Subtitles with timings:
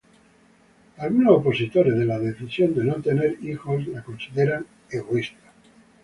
[0.97, 5.51] Algunos opositores de la decisión de no tener hijos la consideran egoísta.